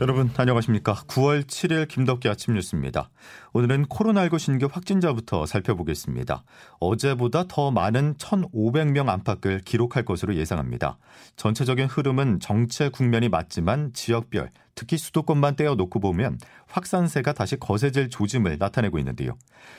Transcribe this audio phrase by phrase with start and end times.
[0.00, 0.94] 여러분 안녕하십니까?
[1.08, 3.10] 9월 7일 김덕기 아침 뉴스입니다.
[3.52, 6.44] 오늘은 코로나19 신규 확진자부터 살펴보겠습니다.
[6.78, 10.98] 어제보다 더 많은 1,500명 안팎을 기록할 것으로 예상합니다.
[11.34, 19.00] 전체적인 흐름은 정체 국면이 맞지만 지역별, 특히 수도권만 떼어놓고 보면 확산세가 다시 거세질 조짐을 나타내고
[19.00, 19.36] 있는데요.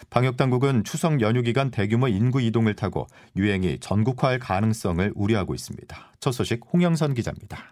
[0.09, 3.07] 방역당국은 추석 연휴 기간 대규모 인구 이동을 타고
[3.37, 6.11] 유행이 전국화할 가능성을 우려하고 있습니다.
[6.19, 7.71] 첫 소식 홍영선 기자입니다.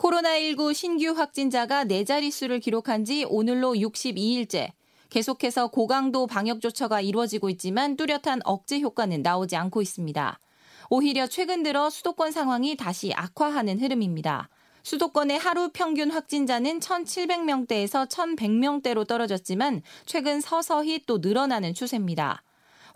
[0.00, 4.70] 코로나19 신규 확진자가 4자릿수를 기록한 지 오늘로 62일째.
[5.10, 10.40] 계속해서 고강도 방역 조처가 이루어지고 있지만 뚜렷한 억제 효과는 나오지 않고 있습니다.
[10.88, 14.48] 오히려 최근 들어 수도권 상황이 다시 악화하는 흐름입니다.
[14.84, 22.42] 수도권의 하루 평균 확진자는 1,700명대에서 1,100명대로 떨어졌지만 최근 서서히 또 늘어나는 추세입니다.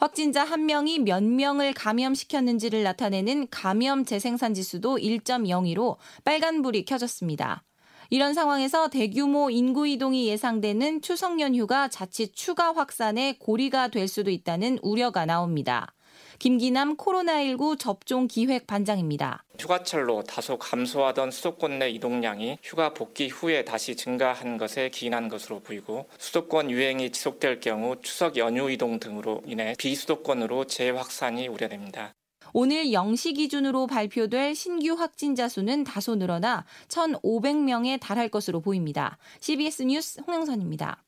[0.05, 7.64] 확진자 한 명이 몇 명을 감염시켰는지를 나타내는 감염 재생산 지수도 1.02로 빨간불이 켜졌습니다.
[8.10, 14.78] 이런 상황에서 대규모 인구 이동이 예상되는 추석 연휴가 자칫 추가 확산의 고리가 될 수도 있다는
[14.82, 15.94] 우려가 나옵니다.
[16.38, 19.44] 김기남 코로나19 접종 기획 반장입니다.
[19.58, 26.06] 휴가철로 다소 감소하던 수도권 내 이동량이 휴가 복귀 후에 다시 증가한 것에 기인한 것으로 보이고
[26.18, 32.14] 수도권 유행이 지속될 경우 추석 연휴 이동 등으로 인해 비수도권으로 재확산이 우려됩니다.
[32.52, 39.18] 오늘 0시 기준으로 발표될 신규 확진자 수는 다소 늘어나 1,500명에 달할 것으로 보입니다.
[39.40, 41.03] CBS 뉴스 홍영선입니다.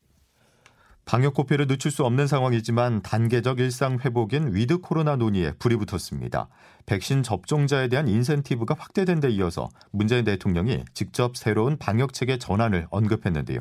[1.06, 6.48] 방역 고폐를 늦출 수 없는 상황이지만 단계적 일상 회복인 with 코로나 논의에 불이 붙었습니다.
[6.84, 13.60] 백신 접종자에 대한 인센티브가 확대된 데 이어서 문재인 대통령이 직접 새로운 방역 체계 전환을 언급했는데요.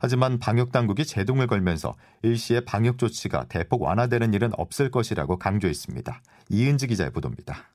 [0.00, 6.20] 하지만 방역 당국이 제동을 걸면서 일시에 방역 조치가 대폭 완화되는 일은 없을 것이라고 강조했습니다.
[6.48, 7.70] 이은지 기자의 보도입니다.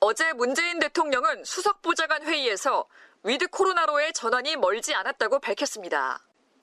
[0.00, 2.86] 어제 문재인 대통령은 수석 보좌관 회의에서
[3.22, 6.20] with 코로나로의 전환이 멀지 않았다고 밝혔습니다.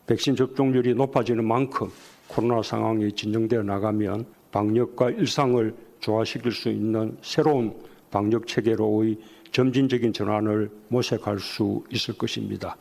[0.10, 1.94] 백신 접종률이 높아지는 만큼
[2.28, 9.20] 코로나 상황이 진정되어 나가면 방역과 일상을 조화시킬 수 있는 새로운 방역 체계로의
[9.52, 12.76] 점진적인 전환을 모색할 수 있을 것입니다.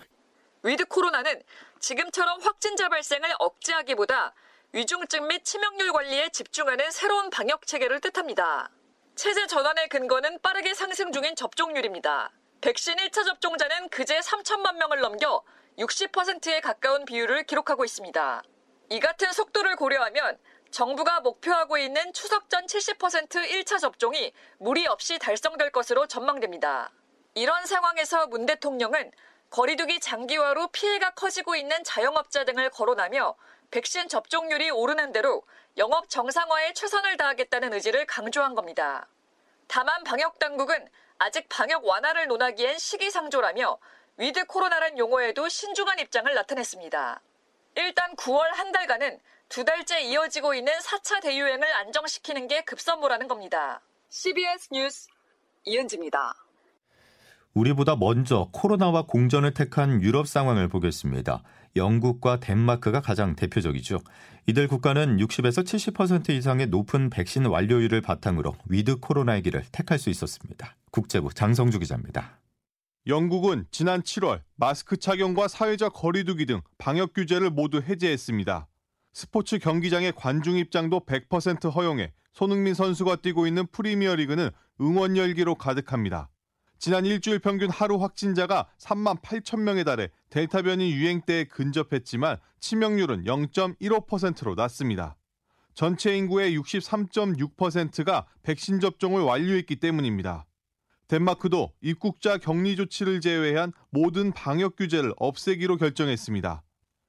[0.62, 1.42] with 코로나는
[1.80, 4.32] 지금처럼 확진자 발생을 억제하기보다
[4.72, 8.70] 위중증 및 치명률 관리에 집중하는 새로운 방역 체계를 뜻합니다.
[9.16, 12.30] 체제 전환의 근거는 빠르게 상승 중인 접종률입니다.
[12.62, 15.42] 백신 1차 접종자는 그제 3천만 명을 넘겨
[15.78, 18.42] 60%에 가까운 비율을 기록하고 있습니다.
[18.90, 20.38] 이 같은 속도를 고려하면
[20.70, 26.90] 정부가 목표하고 있는 추석 전 70% 1차 접종이 무리 없이 달성될 것으로 전망됩니다.
[27.34, 29.12] 이런 상황에서 문 대통령은
[29.50, 33.36] 거리두기 장기화로 피해가 커지고 있는 자영업자 등을 거론하며
[33.70, 35.42] 백신 접종률이 오르는 대로
[35.76, 39.08] 영업 정상화에 최선을 다하겠다는 의지를 강조한 겁니다.
[39.68, 40.88] 다만 방역 당국은
[41.18, 43.78] 아직 방역 완화를 논하기엔 시기상조라며
[44.18, 47.20] with 코로나란 용어에도 신중한 입장을 나타냈습니다.
[47.76, 53.80] 일단 9월 한 달간은 두 달째 이어지고 있는 4차 대유행을 안정시키는 게 급선무라는 겁니다.
[54.08, 55.08] CBS 뉴스
[55.64, 56.34] 이은지입니다.
[57.54, 61.44] 우리보다 먼저 코로나와 공존을 택한 유럽 상황을 보겠습니다.
[61.76, 64.00] 영국과 덴마크가 가장 대표적이죠.
[64.46, 70.74] 이들 국가는 60에서 70% 이상의 높은 백신 완료율을 바탕으로 with 코로나의 길을 택할 수 있었습니다.
[70.90, 72.38] 국제부 장성주 기자입니다.
[73.08, 78.68] 영국은 지난 7월 마스크 착용과 사회적 거리두기 등 방역 규제를 모두 해제했습니다.
[79.14, 84.50] 스포츠 경기장의 관중 입장도 100% 허용해 손흥민 선수가 뛰고 있는 프리미어 리그는
[84.82, 86.28] 응원 열기로 가득합니다.
[86.78, 93.24] 지난 일주일 평균 하루 확진자가 3만 8천 명에 달해 델타 변이 유행 때에 근접했지만 치명률은
[93.24, 95.16] 0.15%로 낮습니다.
[95.72, 100.44] 전체 인구의 63.6%가 백신 접종을 완료했기 때문입니다.
[101.08, 106.62] 덴마크도 입국자 격리 조치를 제외한 모든 방역 규제를 없애기로 결정했습니다.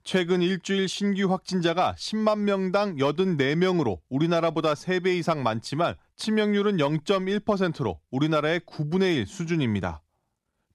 [0.05, 9.17] 최근 일주일 신규 확진자가 10만 명당 84명으로 우리나라보다 3배 이상 많지만 치명률은 0.1%로 우리나라의 9분의
[9.17, 10.01] 1 수준입니다.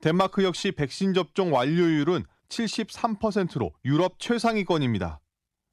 [0.01, 5.21] 덴마크 역시 백신 접종 완료율은 73%로 유럽 최상위권입니다.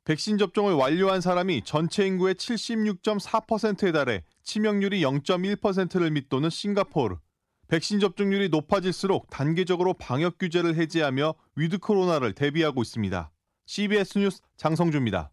[0.06, 7.18] 백신 접종을 완료한 사람이 전체 인구의 76.4%에 달해 치명률이 0.1%를 밑도는 싱가포르,
[7.71, 13.31] 백신 접종률이 높아질수록 단계적으로 방역 규제를 해제하며 with 코로나를 대비하고 있습니다.
[13.65, 15.31] CBS 뉴스 장성주입니다.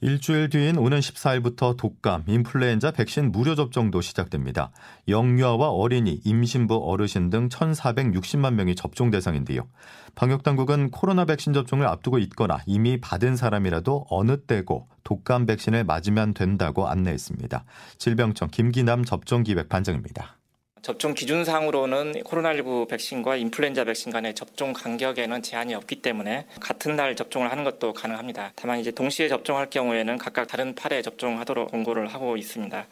[0.00, 4.72] 일주일 뒤인 오는 14일부터 독감, 인플루엔자 백신 무료 접종도 시작됩니다.
[5.06, 9.68] 영유아와 어린이, 임신부, 어르신 등 1,460만 명이 접종 대상인데요.
[10.16, 16.88] 방역당국은 코로나 백신 접종을 앞두고 있거나 이미 받은 사람이라도 어느 때고 독감 백신을 맞으면 된다고
[16.88, 17.64] 안내했습니다.
[17.96, 20.41] 질병청 김기남 접종기획 반장입니다.
[20.82, 27.52] 접종 기준상으로는 코로나19 백신과 인플루엔자 백신 간의 접종 간격에는 제한이 없기 때문에 같은 날 접종을
[27.52, 28.52] 하는 것도 가능합니다.
[28.56, 32.86] 다만 이제 동시에 접종할 경우에는 각각 다른 팔에 접종하도록 공고를 하고 있습니다.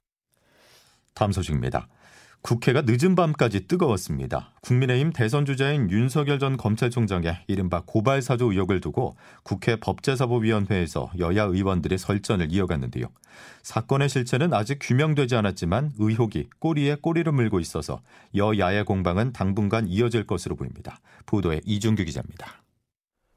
[1.14, 1.88] 다음 소식입니다.
[2.42, 4.54] 국회가 늦은 밤까지 뜨거웠습니다.
[4.62, 11.98] 국민의힘 대선 주자인 윤석열 전 검찰총장의 이른바 고발 사주 의혹을 두고 국회 법제사법위원회에서 여야 의원들의
[11.98, 13.06] 설전을 이어갔는데요.
[13.62, 18.00] 사건의 실체는 아직 규명되지 않았지만 의혹이 꼬리에 꼬리를 물고 있어서
[18.34, 21.00] 여야의 공방은 당분간 이어질 것으로 보입니다.
[21.26, 22.62] 보도에 이준규 기자입니다.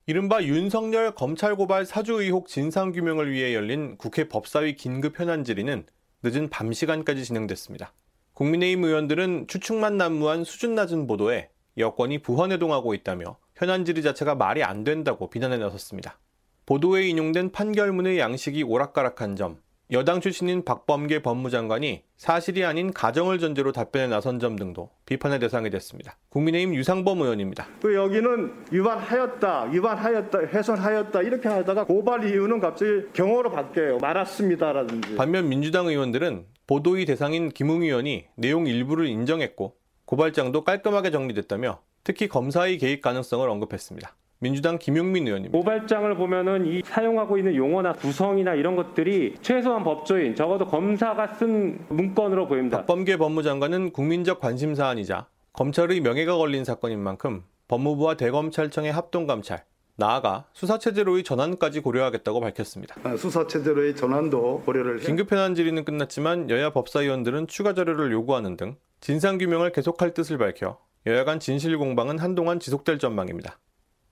[0.05, 5.85] 이른바 윤석열 검찰 고발 사주 의혹 진상 규명을 위해 열린 국회 법사위 긴급 현안 질의는
[6.23, 7.93] 늦은 밤 시간까지 진행됐습니다.
[8.33, 14.83] 국민의힘 의원들은 추측만 난무한 수준 낮은 보도에 여권이 부헌해동하고 있다며 현안 질의 자체가 말이 안
[14.83, 16.19] 된다고 비난해 나섰습니다.
[16.65, 19.57] 보도에 인용된 판결문의 양식이 오락가락한 점,
[19.93, 26.17] 여당 출신인 박범계 법무장관이 사실이 아닌 가정을 전제로 답변에 나선 점 등도 비판의 대상이 됐습니다.
[26.29, 27.67] 국민의힘 유상범 의원입니다.
[27.79, 33.99] 그 여기는 위반하였다, 위반하였다, 훼손하였다 이렇게 하다가 고발 이유는 갑자기 경호로 바뀌어요.
[33.99, 35.15] 말았습니다라든지.
[35.15, 39.75] 반면 민주당 의원들은 보도의 대상인 김웅 의원이 내용 일부를 인정했고
[40.05, 44.15] 고발장도 깔끔하게 정리됐다며 특히 검사의 개입 가능성을 언급했습니다.
[44.43, 45.57] 민주당 김용민 의원입니다.
[45.57, 52.47] 고발장을 보면은 이 사용하고 있는 용어나 구성이나 이런 것들이 최소한 법조인 적어도 검사가 쓴 문건으로
[52.47, 52.79] 보입니다.
[52.79, 59.63] 박범계 법무장관은 국민적 관심 사안이자 검찰의 명예가 걸린 사건인 만큼 법무부와 대검찰청의 합동 감찰,
[59.95, 62.95] 나아가 수사체제로의 전환까지 고려하겠다고 밝혔습니다.
[63.03, 69.71] 아, 수사체제로의 전환도 고려를 긴급 현안 질의는 끝났지만 여야 법사위원들은 추가 자료를 요구하는 등 진상규명을
[69.71, 73.57] 계속할 뜻을 밝혀 여야 간 진실 공방은 한동안 지속될 전망입니다.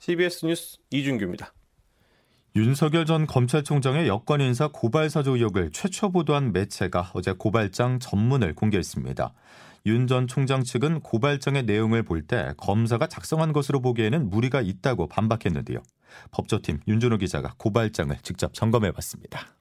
[0.01, 1.53] CBS 뉴스 이준규입니다.
[2.55, 9.33] 윤석열 전 검찰총장의 여권 인사 고발 사주 의혹을 최초 보도한 매체가 어제 고발장 전문을 공개했습니다.
[9.85, 15.81] 윤 전 총장 측은 고발장의 내용을 볼 때 검사가 작성한 것으로 보기에는 무리가 있다고 반박했는데요.
[16.31, 19.55] 법조팀 윤준호 기자가 고발장을 직접 점검해 봤습니다.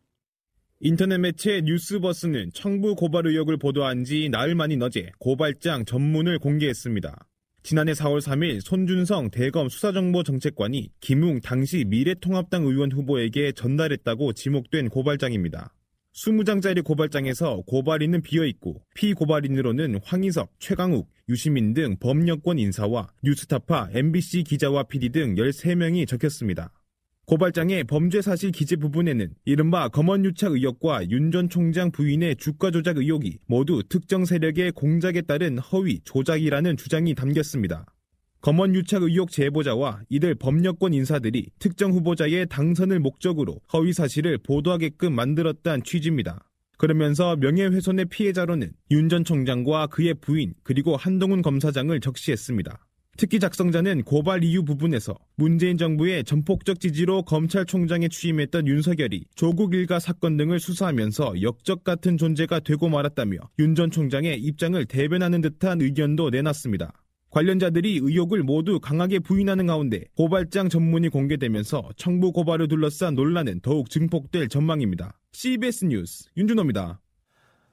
[0.81, 7.27] 인터넷 매체 뉴스버스는 청부 고발 의혹을 보도한 지 나흘 만인 어제 고발장 전문을 공개했습니다.
[7.63, 15.75] 지난해 4월 3일 손준성 대검 수사정보정책관이 김웅 당시 미래통합당 의원 후보에게 전달했다고 지목된 고발장입니다.
[16.15, 25.11] 20장짜리 고발장에서 고발인은 비어있고 피고발인으로는 황희석, 최강욱, 유시민 등 법여권 인사와 뉴스타파, MBC 기자와 PD
[25.11, 26.73] 등 13명이 적혔습니다.
[27.27, 33.39] 고발장의 범죄 사실 기재 부분에는 이른바 검언유착 의혹과 윤 전 총장 부인의 주가 조작 의혹이
[33.47, 37.87] 모두 특정 세력의 공작에 따른 허위 조작이라는 주장이 담겼습니다.
[38.41, 46.45] 검언유착 의혹 제보자와 이들 법여권 인사들이 특정 후보자의 당선을 목적으로 허위 사실을 보도하게끔 만들었다는 취지입니다.
[46.79, 52.87] 그러면서 명예훼손의 피해자로는 윤 전 총장과 그의 부인 그리고 한동훈 검사장을 적시했습니다.
[53.21, 60.39] 특히 작성자는 고발 이유 부분에서 문재인 정부의 전폭적 지지로 검찰총장에 취임했던 윤석열이 조국 일가 사건
[60.39, 66.95] 등을 수사하면서 역적 같은 존재가 되고 말았다며 윤 전 총장의 입장을 대변하는 듯한 의견도 내놨습니다.
[67.29, 74.49] 관련자들이 의혹을 모두 강하게 부인하는 가운데 고발장 전문이 공개되면서 청부 고발을 둘러싼 논란은 더욱 증폭될
[74.49, 75.21] 전망입니다.
[75.33, 77.03] CBS 뉴스 윤준호입니다.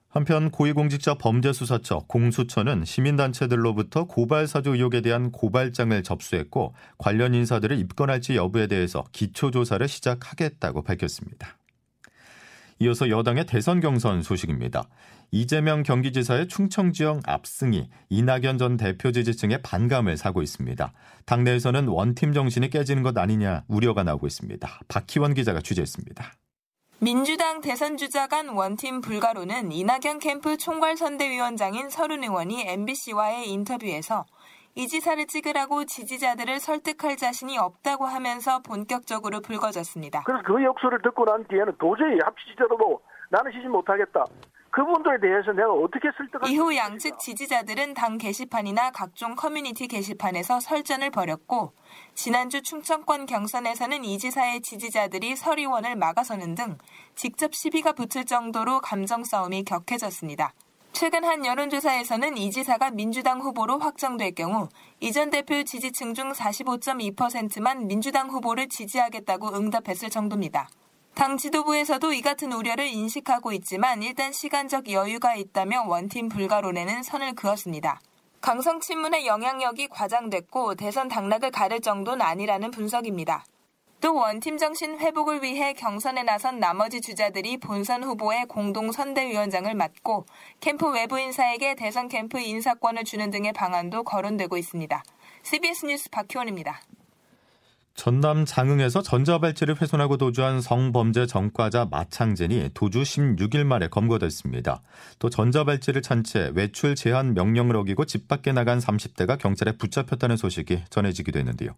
[0.10, 9.04] 한편 고위공직자 범죄수사처 공수처는 시민단체들로부터 고발사주 의혹에 대한 고발장을 접수했고 관련 인사들을 입건할지 여부에 대해서
[9.12, 11.58] 기초조사를 시작하겠다고 밝혔습니다.
[12.80, 14.88] 이어서 여당의 대선 경선 소식입니다.
[15.32, 20.94] 이재명 경기지사의 충청 지역 압승이 이낙연 전 대표 지지층의 반감을 사고 있습니다.
[21.26, 24.80] 당내에서는 원팀 정신이 깨지는 것 아니냐 우려가 나오고 있습니다.
[24.88, 26.34] 박희원 기자가 취재했습니다.
[27.00, 34.26] 민주당 대선 주자 간 원팀 불가로는 이낙연 캠프 총괄선대위원장인 서른 의원이 MBC와의 인터뷰에서
[34.74, 40.24] 이 지사를 찍으라고 지지자들을 설득할 자신이 없다고 하면서 본격적으로 불거졌습니다.
[40.24, 43.00] 그래서 그 역소를 듣고 난 뒤에는 도저히 합치지더라도
[43.30, 44.26] 나는 시지 못하겠다.
[44.72, 51.74] 그분들에 대해서 내가 어떻게 설득할 이후 양측 지지자들은 당 게시판이나 각종 커뮤니티 게시판에서 설전을 벌였고
[52.14, 56.78] 지난주 충청권 경선에서는 이 지사의 지지자들이 서리원을 막아서는 등
[57.16, 60.54] 직접 시비가 붙을 정도로 감정 싸움이 격해졌습니다.
[60.94, 64.68] 최근 한 여론조사에서는 이 지사가 민주당 후보로 확정될 경우
[65.00, 70.68] 이 전 대표 지지층 중 45.2%만 민주당 후보를 지지하겠다고 응답했을 정도입니다.
[71.18, 78.00] 당 지도부에서도 이 같은 우려를 인식하고 있지만 일단 시간적 여유가 있다며 원팀 불가론에는 선을 그었습니다.
[78.40, 83.46] 강성 친문의 영향력이 과장됐고 대선 당락을 가를 정도는 아니라는 분석입니다.
[84.00, 90.28] 또 원팀 정신 회복을 위해 경선에 나선 나머지 주자들이 본선 후보의 공동 선대위원장을 맡고
[90.60, 95.04] 캠프 외부 인사에게 대선 캠프 인사권을 주는 등의 방안도 거론되고 있습니다.
[95.42, 96.80] CBS 뉴스 박희원입니다.
[97.98, 104.84] 전남 장흥에서 전자발찌를 훼손하고 도주한 성범죄 전과자 마창진이 도주 16일 만에 검거됐습니다.
[105.18, 110.84] 또 전자발찌를 찬 채 외출 제한 명령을 어기고 집 밖에 나간 30대가 경찰에 붙잡혔다는 소식이
[110.90, 111.72] 전해지기도 했는데요.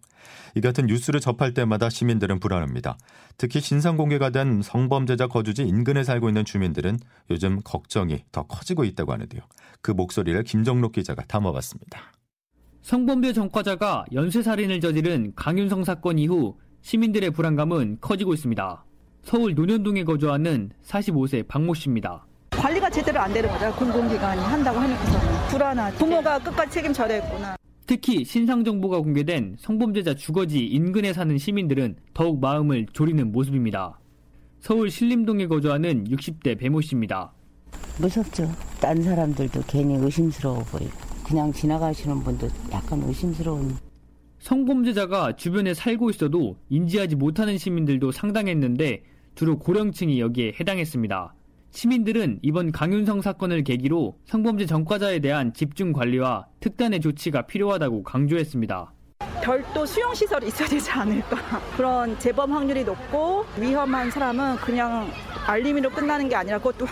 [0.56, 2.98] 이 같은 뉴스를 접할 때마다 시민들은 불안합니다.
[3.38, 6.98] 특히 신상 공개가 된 성범죄자 거주지 인근에 살고 있는 주민들은
[7.30, 9.40] 요즘 걱정이 더 커지고 있다고 하는데요.
[9.80, 12.12] 그 목소리를 김정록 기자가 담아봤습니다.
[12.82, 18.84] 성범죄 전과자가 연쇄살인을 저지른 강윤성 사건 이후 시민들의 불안감은 커지고 있습니다.
[19.22, 22.26] 서울 논현동에 거주하는 45세 박모 씨입니다.
[22.50, 23.72] 관리가 제대로 안 되는 거죠.
[23.74, 25.98] 공공기관이 한다고 하니까 불안하지.
[25.98, 27.56] 부모가 끝까지 책임져야 겠구나.
[27.86, 33.98] 특히 신상 정보가 공개된 성범죄자 주거지 인근에 사는 시민들은 더욱 마음을 졸이는 모습입니다.
[34.60, 37.32] 서울 신림동에 거주하는 60대 배모 씨입니다.
[37.98, 38.50] 무섭죠.
[38.80, 41.09] 딴 사람들도 괜히 의심스러워 보이고.
[41.30, 43.76] 그냥 지나가시는 분도 약간 의심스러운.
[44.40, 49.04] 성범죄자가 주변에 살고 있어도 인지하지 못하는 시민들도 상당했는데
[49.36, 51.32] 주로 고령층이 여기에 해당했습니다.
[51.70, 58.92] 시민들은 이번 강윤성 사건을 계기로 성범죄 전과자에 대한 집중 관리와 특단의 조치가 필요하다고 강조했습니다.
[59.40, 61.60] 별도 수용시설이 있어야 되지 않을까.
[61.76, 65.08] 그런 재범 확률이 높고 위험한 사람은 그냥
[65.46, 66.86] 알림으로 끝나는 게 아니라 그것도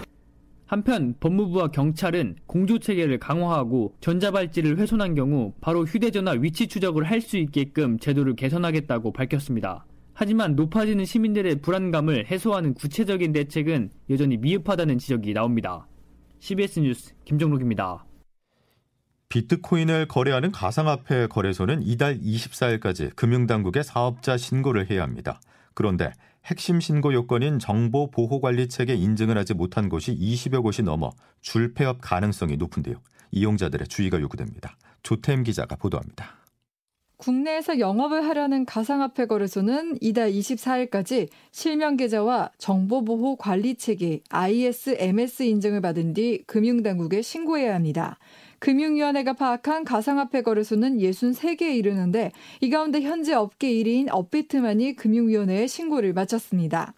[0.69, 7.37] 한편 법무부와 경찰은 공조 체계를 강화하고 전자발찌를 훼손한 경우 바로 휴대전화 위치 추적을 할 수
[7.37, 9.85] 있게끔 제도를 개선하겠다고 밝혔습니다.
[10.15, 15.87] 하지만 높아지는 시민들의 불안감을 해소하는 구체적인 대책은 여전히 미흡하다는 지적이 나옵니다.
[16.39, 18.05] CBS 뉴스 김정록입니다.
[19.29, 25.41] 비트코인을 거래하는 가상화폐 거래소는 이달 24일까지 금융당국에 사업자 신고를 해야 합니다.
[25.75, 26.13] 그런데
[26.49, 31.11] 핵심 신고 요건인 정보 보호 관리 체계 인증을 하지 못한 곳이 20여 곳이 넘어
[31.43, 32.97] 줄폐업 가능성이 높은데요.
[33.33, 34.75] 이용자들의 주의가 요구됩니다.
[35.03, 36.39] 조태임 기자가 보도합니다.
[37.19, 46.15] 국내에서 영업을 하려는 가상화폐 거래소는 이달 24일까지 실명 계좌와 정보보호 관리 체계 ISMS 인증을 받은
[46.15, 48.19] 뒤 금융당국에 신고해야 합니다.
[48.59, 56.95] 금융위원회가 파악한 가상화폐 거래소는 63개에 이르는데 이 가운데 현재 업계 1위인 업비트만이 금융위원회에 신고를 마쳤습니다.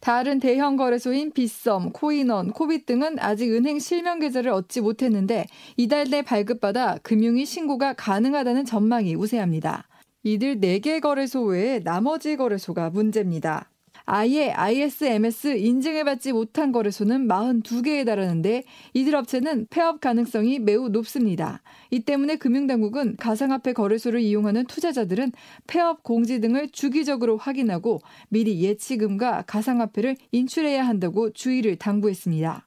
[0.00, 5.46] 다른 대형 거래소인 빗썸, 코인원, 코빗 등은 아직 은행 실명 계좌를 얻지 못했는데
[5.78, 9.88] 이달 내 발급받아 금융위 신고가 가능하다는 전망이 우세합니다.
[10.22, 13.70] 이들 4개 거래소 외에 나머지 거래소가 문제입니다.
[14.06, 21.62] 아예 ISMS 인증을 받지 못한 거래소는 42개에 달하는데 이들 업체는 폐업 가능성이 매우 높습니다.
[21.90, 25.32] 이 때문에 금융당국은 가상화폐 거래소를 이용하는 투자자들은
[25.66, 32.66] 폐업 공지 등을 주기적으로 확인하고 미리 예치금과 가상화폐를 인출해야 한다고 주의를 당부했습니다.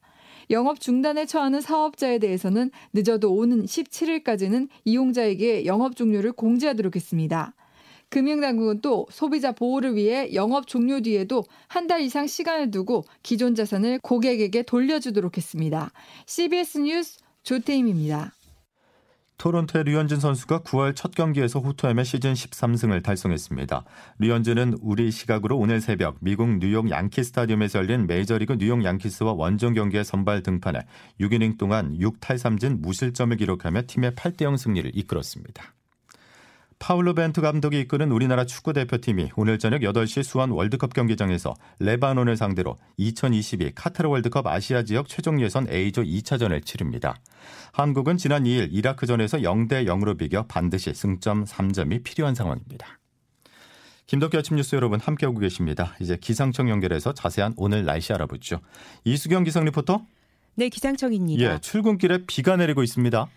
[0.50, 7.54] 영업 중단에 처하는 사업자에 대해서는 늦어도 오는 17일까지는 이용자에게 영업 종료를 공지하도록 했습니다.
[8.10, 14.00] 금융당국은 또 소비자 보호를 위해 영업 종료 뒤에도 한 달 이상 시간을 두고 기존 자산을
[14.04, 15.92] 고객에게 돌려주도록 했습니다.
[16.26, 18.34] CBS 뉴스 조태임입니다.
[19.38, 23.86] 토론토의 류현진 선수가 9월 첫 경기에서 호투하며 시즌 13승을 달성했습니다.
[24.18, 30.04] 류현진은 우리 시각으로 오늘 새벽 미국 뉴욕 양키 스타디움에서 열린 메이저리그 뉴욕 양키스와 원정 경기에
[30.04, 30.82] 선발 등판해
[31.22, 35.77] 6이닝 동안 6탈3진 무실점을 기록하며 팀의 8대0 승리를 이끌었습니다.
[36.80, 42.78] 파울로 벤트 감독이 이끄는 우리나라 축구 대표팀이 오늘 저녁 8시 수원 월드컵 경기장에서 레바논을 상대로
[42.98, 47.16] 2022 카타르 월드컵 아시아 지역 최종 예선 A조 2차전을 치릅니다.
[47.74, 53.00] 한국은 지난 2일 이라크전에서 0대 0으로 비겨 반드시 승점 3점이 필요한 상황입니다.
[54.06, 55.96] 김덕기 아침 뉴스 여러분 함께하고 계십니다.
[56.00, 58.62] 이제 기상청 연결해서 자세한 오늘 날씨 알아보죠.
[59.04, 60.06] 이수경 기상 리포터.
[60.56, 61.44] 네, 기상청입니다.
[61.44, 63.28] 예, 출근길에 비가 내리고 있습니다.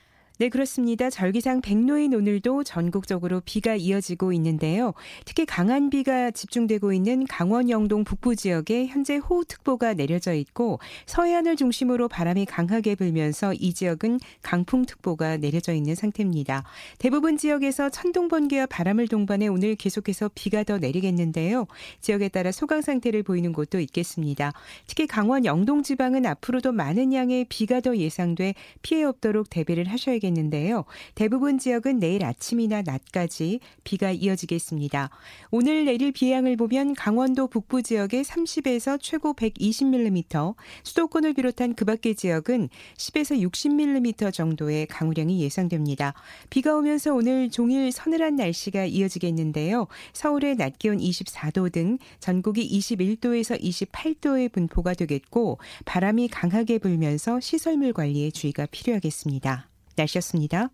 [0.40, 1.10] 네, 그렇습니다.
[1.10, 4.94] 절기상 백로인 오늘도 전국적으로 비가 이어지고 있는데요.
[5.26, 12.08] 특히 강한 비가 집중되고 있는 강원 영동 북부 지역에 현재 호우특보가 내려져 있고 서해안을 중심으로
[12.08, 16.64] 바람이 강하게 불면서 이 지역은 강풍특보가 내려져 있는 상태입니다.
[16.96, 21.66] 대부분 지역에서 천둥 번개와 바람을 동반해 오늘 계속해서 비가 더 내리겠는데요.
[22.00, 24.54] 지역에 따라 소강 상태를 보이는 곳도 있겠습니다.
[24.86, 30.29] 특히 강원 영동 지방은 앞으로도 많은 양의 비가 더 예상돼 피해 없도록 대비를 하셔야겠습니다.
[30.30, 30.84] 이어지겠는데요.
[31.14, 35.10] 대부분 지역은 내일 아침이나 낮까지 비가 이어지겠습니다.
[35.50, 42.14] 오늘 내릴 비 양을 보면 강원도 북부 지역에 30에서 최고 120mm, 수도권을 비롯한 그 밖의
[42.14, 46.14] 지역은 10에서 60mm 정도의 강우량이 예상됩니다.
[46.48, 49.86] 비가 오면서 오늘 종일 서늘한 날씨가 이어지겠는데요.
[50.12, 58.30] 서울의 낮 기온 24도 등 전국이 21도에서 28도의 분포가 되겠고 바람이 강하게 불면서 시설물 관리에
[58.30, 59.69] 주의가 필요하겠습니다.
[60.00, 60.68] 날씨였습니다.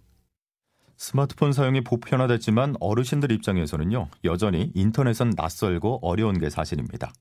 [0.96, 7.12] 스마트폰 사용이 보편화됐지만 어르신들 입장에서는요, 여전히 인터넷은 낯설고 어려운 게 사실입니다.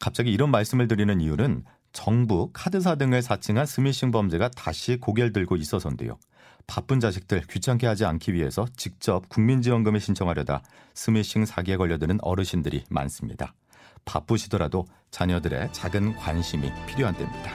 [0.00, 6.18] 갑자기 이런 말씀을 드리는 이유는 정부, 카드사 등을 사칭한 스미싱 범죄가 다시 고개를 들고 있어서인데요.
[6.66, 10.62] 바쁜 자식들 귀찮게 하지 않기 위해서 직접 국민지원금을 신청하려다
[10.94, 13.54] 스미싱 사기에 걸려드는 어르신들이 많습니다.
[14.04, 17.52] 바쁘시더라도 자녀들의 작은 관심이 필요한 때입니다.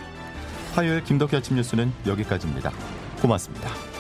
[0.73, 2.71] 화요일 김덕희 아침 뉴스는 여기까지입니다.
[3.21, 3.94] 고맙습니다.